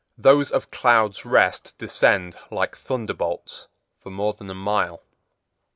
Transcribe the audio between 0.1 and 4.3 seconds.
Those of Clouds' Rest descend like thunderbolts for